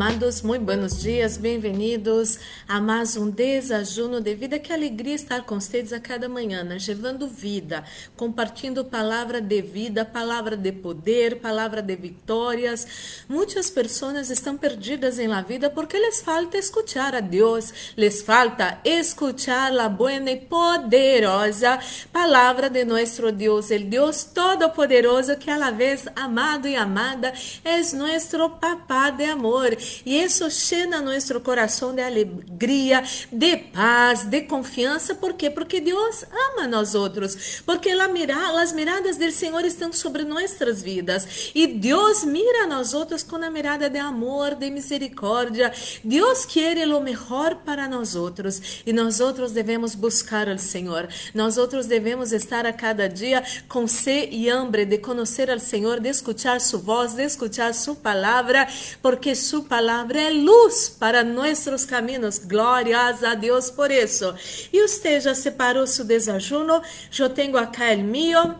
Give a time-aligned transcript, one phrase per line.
[0.00, 4.58] Amados, muito buenos dias, bem-vindos a mais um desajuno de vida.
[4.58, 6.78] Que alegria estar com vocês a cada manhã, né?
[6.88, 7.84] levando vida,
[8.16, 13.26] compartilhando palavra de vida, palavra de poder, palavra de vitórias.
[13.28, 18.80] Muitas pessoas estão perdidas em la vida porque les falta escuchar a Deus, les falta
[18.82, 21.78] escuchar a buena e poderosa
[22.10, 27.76] palavra de nosso Deus, el Deus todo-poderoso que a la vez amado e amada é
[27.94, 29.76] nosso papá de amor.
[30.04, 35.14] E isso llena nosso coração de alegria, de paz, de confiança.
[35.14, 35.34] ¿Por?
[35.54, 37.62] Porque Deus ama nós outros.
[37.64, 41.52] Porque as miradas do Senhor estão sobre nossas vidas.
[41.54, 45.72] E Deus mira a outros com a mirada de amor, de misericórdia.
[46.02, 48.82] Deus quer o melhor para nós outros.
[48.84, 51.08] E nós outros devemos buscar o Senhor.
[51.34, 56.00] Nós outros devemos estar a cada dia com sede e hambre de conhecer ao Senhor,
[56.00, 58.66] de escutar sua voz, de escutar sua palavra,
[59.00, 62.36] porque sua su palabra é luz para nossos caminhos.
[62.36, 64.34] Glórias a Deus por isso.
[64.70, 66.82] E você já separou seu desajuno?
[67.18, 68.56] Eu tenho acá o meu.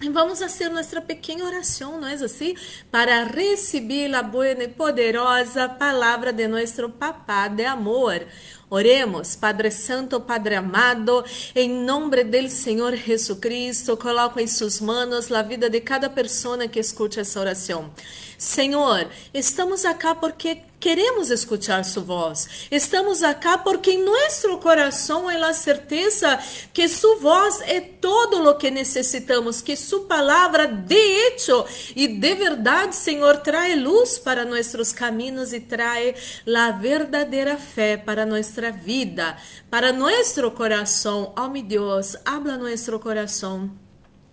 [0.00, 2.54] E vamos fazer nossa pequena oração, não é assim?
[2.90, 8.26] Para receber a boa e poderosa palavra de nosso Papá de amor.
[8.68, 15.30] Oremos, Padre Santo, Padre amado, em nome do Senhor Jesus Cristo, coloco em suas mãos
[15.30, 17.92] a vida de cada pessoa que escute essa oração.
[18.38, 22.68] Senhor, estamos acá porque queremos escutar sua voz.
[22.70, 26.38] Estamos acá porque em nosso coração é a certeza
[26.72, 32.34] que sua voz é todo o que necessitamos, que sua palavra de hecho e de
[32.34, 39.36] verdade, Senhor, traz luz para nossos caminhos e traz a verdadeira fé para nossa vida,
[39.70, 41.32] para nosso coração.
[41.38, 43.85] Oh, meu Deus, habla nosso coração.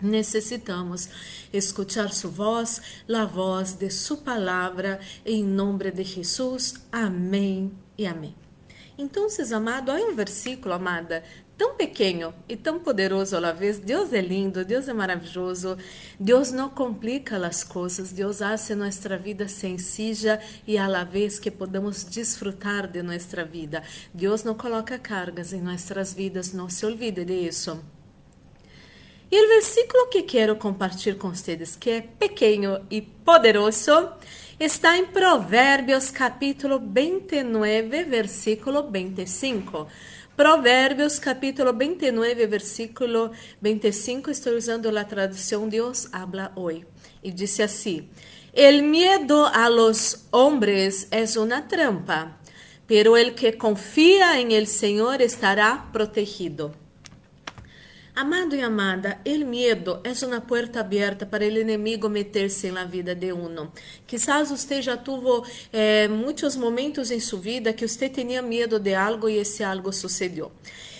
[0.03, 1.07] Necessitamos
[1.53, 6.73] escuchar sua voz, a voz de sua palavra, em nome de Jesus.
[6.91, 8.35] Amém e amém.
[8.97, 11.23] Então, amado, há um versículo, amada,
[11.57, 13.79] tão pequeno e tão poderoso à vez.
[13.79, 15.77] Deus é lindo, Deus é maravilhoso.
[16.19, 20.37] Deus não complica as coisas, Deus hace nossa vida sencilla
[20.67, 23.81] e à vez que podamos desfrutar de nossa vida.
[24.13, 27.81] Deus não coloca cargas em nossas vidas, não se olvide disso.
[29.33, 34.11] E o versículo que quero compartilhar com vocês, que é pequeno e poderoso,
[34.59, 39.87] está em Provérbios capítulo 29, versículo 25.
[40.37, 46.85] Provérbios capítulo 29, versículo 25, estou usando a tradução Deus habla hoy.
[47.23, 48.07] E disse assim:
[48.53, 52.37] El miedo a los hombres es una trampa,
[52.85, 56.82] pero el que confía en el Señor estará protegido.
[58.15, 63.15] Amado e amada, o medo é uma porta aberta para o inimigo meter-se na vida
[63.15, 63.73] de uno.
[64.05, 65.43] Quizás você já tuvo
[65.73, 69.91] eh, muitos momentos em sua vida que você tinha medo de algo e esse algo
[69.91, 70.51] sucedeu.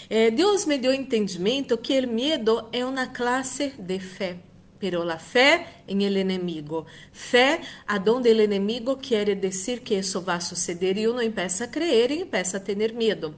[0.09, 4.37] Eh, Deus me deu entendimento que o medo é uma classe de fé.
[4.79, 6.87] Pero la fé em el inimigo.
[7.11, 12.09] Fé aonde o inimigo quer dizer que isso vai suceder e uno empieza a crer
[12.09, 13.35] e empieza a ter medo.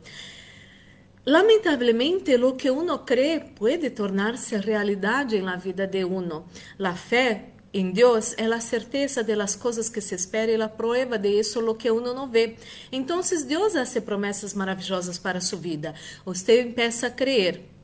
[1.25, 6.45] Lamentavelmente, lo que uno cree puede tornarse realidad en la vida de uno.
[6.77, 10.69] La fe em Deus é a certeza de las coisas que se espera e a
[10.69, 12.57] prueba de isso lo que uno não vê.
[12.91, 15.95] Então, Deus hace promessas maravilhosas para sua vida.
[16.23, 17.74] Você empieza a crer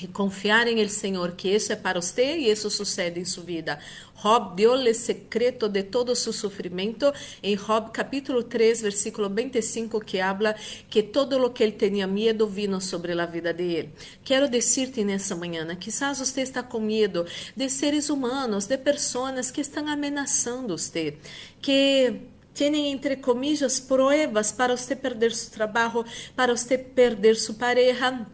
[0.00, 3.44] e confiar em el Senhor que isso é para você e isso sucede em sua
[3.44, 3.78] vida.
[4.22, 10.20] Job deu o secreto de todo seu sofrimento em Job capítulo 3, versículo 25, que
[10.20, 10.54] habla
[10.90, 13.90] que todo o que ele tinha medo vino sobre a vida de ele.
[14.24, 19.60] Quero dizer-te nessa manhã, quizás você está com medo de seres humanos, de pessoas que
[19.60, 21.16] estão ameaçando você,
[21.60, 22.22] que
[22.54, 26.04] têm, entre comillas, pruebas para você perder seu trabalho,
[26.34, 28.26] para você perder sua pareja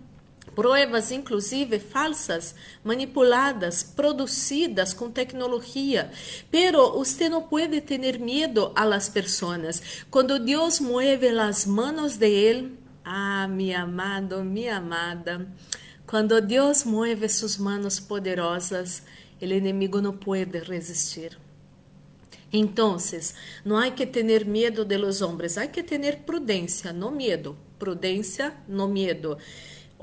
[0.55, 2.55] provas inclusive falsas,
[2.85, 6.11] manipuladas, produzidas com tecnologia.
[6.51, 9.83] Pero usted não pode ter medo a las personas.
[10.11, 15.47] Quando Deus mueve as manos de Ele, ah, mi amado, mi amada,
[16.07, 19.03] quando Deus mueve suas manos poderosas,
[19.41, 21.39] o inimigo não pode resistir.
[22.53, 22.99] Então,
[23.65, 27.57] não há que ter medo de los hombres, há que ter prudência, no medo.
[27.79, 29.39] Prudência, no medo.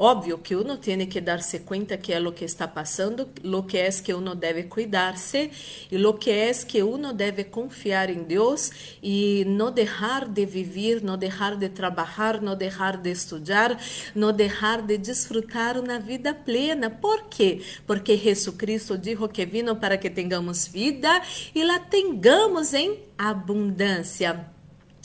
[0.01, 3.77] Óbvio que uno tem que dar-se conta que é o que está passando, lo que
[3.77, 5.51] é que uno deve cuidar-se
[5.91, 8.71] e lo que é que uno deve confiar em Deus
[9.03, 13.77] e não deixar de viver, não deixar de trabalhar, não deixar de estudar,
[14.15, 16.89] não deixar de desfrutar uma vida plena.
[16.89, 17.61] Por quê?
[17.85, 21.21] Porque Jesus Cristo disse que vino para que tenhamos vida
[21.53, 24.58] e la tengamos em abundância.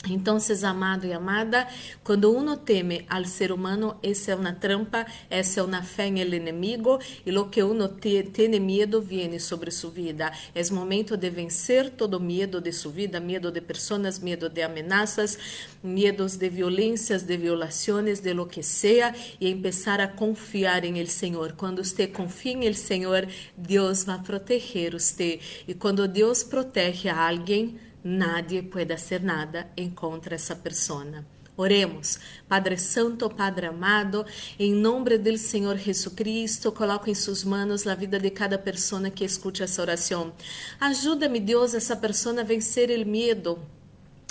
[0.07, 1.67] Então, amado e amada,
[2.03, 6.19] quando uno teme al ser humano, essa é uma trampa, essa é uma fé em
[6.19, 10.31] el inimigo, e lo que uno tiene miedo viene sobre sua vida.
[10.53, 15.37] É momento de vencer todo medo de sua vida, medo de pessoas, medo de ameaças,
[15.83, 21.07] medos de violências, de violações, de lo que seja, e empezar a confiar em el
[21.07, 21.53] Senhor.
[21.53, 25.39] Quando você confia em el Senhor, Deus vai proteger você.
[25.67, 31.25] E quando Deus protege a alguém, nadie puede hacer nada en contra essa persona.
[31.57, 34.25] Oremos, Padre Santo, Padre amado,
[34.59, 39.23] em nome do Senhor Jesucristo, coloco em suas mãos a vida de cada pessoa que
[39.23, 40.33] escute essa oração.
[40.79, 43.57] Ajuda-me, Deus, essa pessoa a vencer o medo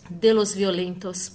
[0.08, 1.32] de los violentos,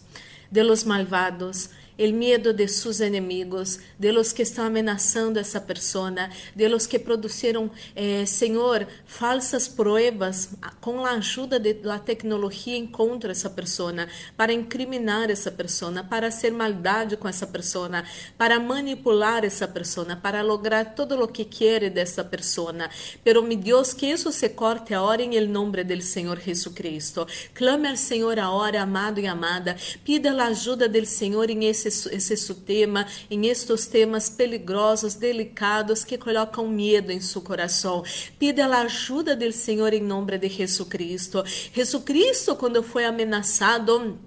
[0.49, 6.31] de los malvados, el miedo de sus enemigos, de los que estão amenazando essa persona,
[6.55, 13.49] de los que produziram, eh, Senhor, falsas pruebas com a ajuda da tecnologia contra essa
[13.49, 14.07] persona,
[14.37, 18.05] para incriminar essa persona, para hacer maldade com essa persona,
[18.37, 22.89] para manipular essa persona, para lograr todo o que quer dessa persona.
[23.25, 27.27] Pero, mi Deus, que isso se corte agora em el nome do Senhor Jesucristo.
[27.53, 29.75] Clame ao Senhor agora, amado e amada,
[30.05, 36.17] pida a ajuda do Senhor em esse esse, tema, em estes temas peligrosos, delicados, que
[36.17, 38.03] colocam medo em seu coração.
[38.37, 41.43] Pida a ajuda do Senhor em nome de Jesus Cristo.
[41.73, 44.17] Jesus Cristo, quando foi ameaçado,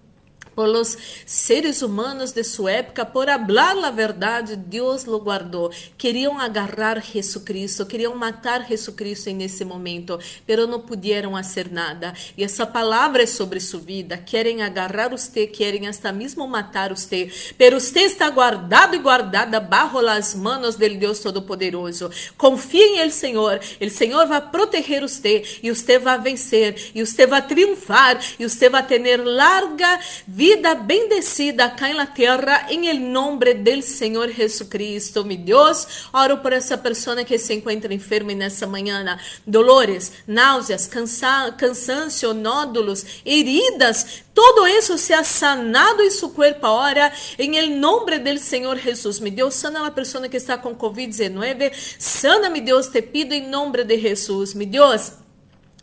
[0.54, 5.70] por los seres humanos de sua época, por hablar a verdade, Deus lo guardou.
[5.96, 12.12] Queriam agarrar Jesucristo, queriam matar Jesucristo nesse momento, pero não puderam fazer nada.
[12.36, 14.18] E essa palavra é sobre sua vida.
[14.18, 20.00] Querem agarrar você, querem até mesmo matar você, pero você está guardado e guardada bajo
[20.00, 22.10] las manos del Deus Todo-Poderoso.
[22.36, 27.26] Confie em El Senhor, El Senhor vai proteger você e você vai vencer, e você
[27.26, 33.12] vai triunfar, e você vai ter larga vida vida bendecida acá na terra em el
[33.12, 36.08] nombre del Senhor Jesucristo, mi Deus.
[36.12, 39.16] Oro por essa pessoa que se encontra enferma nessa manhã,
[39.46, 47.56] dolores, náuseas, cansa cansancio, nódulos, heridas, todo isso seja sanado em seu corpo agora, em
[47.56, 49.20] el nombre del Senhor Jesus.
[49.20, 53.48] Mi Deus, sana a pessoa que está com COVID-19, sana, mi Deus, te pido em
[53.48, 54.54] nome de Jesus.
[54.54, 55.12] Mi Deus,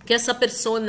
[0.10, 0.82] que essa pessoa,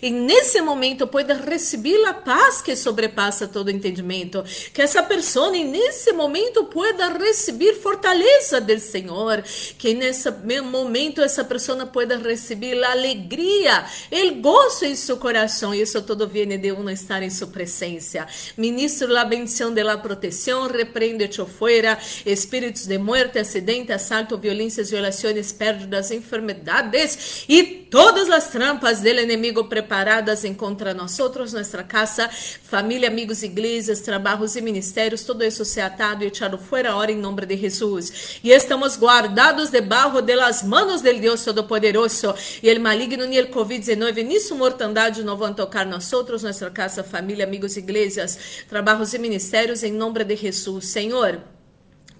[0.00, 4.44] nesse momento, pueda receber a paz que sobrepassa todo entendimento.
[4.72, 9.42] Que essa pessoa, nesse momento, pueda receber fortaleza do Senhor.
[9.76, 10.30] Que nesse
[10.62, 15.74] momento, essa pessoa pueda receber a alegria, o gozo em seu coração.
[15.74, 18.28] E isso todo vem de uno estar em sua presença.
[18.56, 25.50] Ministro la bendição de la proteção, repreende-te fora, espíritos de muerte, acidente, assalto, violências, violações,
[25.50, 33.08] pérdidas, enfermedades e todas as trampas trampas del enemigo preparadas contra nosotros, nuestra casa, familia,
[33.08, 37.46] amigos, iglesias, trabajos y ministerios, todo eso sea atado y echado fuera ahora en nombre
[37.46, 38.12] de Jesús.
[38.42, 42.34] Y estamos guardados debajo de las manos del Dios Todopoderoso.
[42.60, 47.02] Y el maligno ni el COVID-19 ni su mortandade van a tocar nosotros, nuestra casa,
[47.02, 48.38] familia, amigos, iglesias,
[48.68, 50.84] trabajos y ministerios en nombre de Jesús.
[50.84, 51.40] Señor,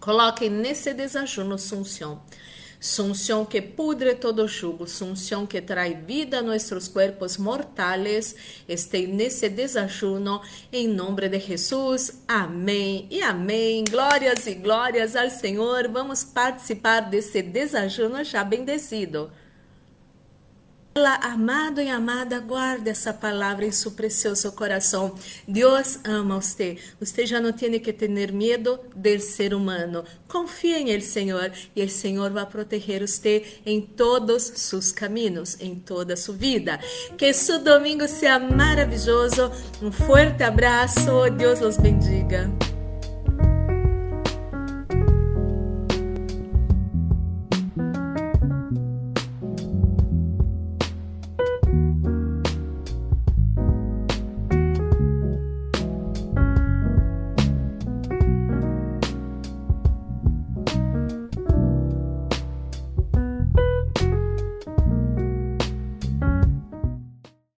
[0.00, 2.22] coloque nesse desajuno sunção
[2.80, 8.36] Sunción que pudre todo jugo, sunción que trae vida a nuestros cuerpos mortales,
[8.68, 12.22] esté nesse desajuno, em nome de Jesus.
[12.28, 13.82] Amém e amém.
[13.90, 15.88] Glórias e glórias ao Senhor.
[15.88, 19.28] Vamos participar desse desajuno já bendecido.
[21.06, 25.14] Amado e amada, guarde essa palavra em seu precioso coração.
[25.46, 26.76] Deus ama você.
[26.98, 30.04] Você já não tem que ter medo do ser humano.
[30.26, 35.76] Confie em Ele, Senhor, e o Senhor vai proteger você em todos seus caminhos, em
[35.76, 36.80] toda sua vida.
[37.16, 39.52] Que seu domingo seja maravilhoso.
[39.80, 41.30] Um forte abraço.
[41.36, 42.50] Deus os bendiga.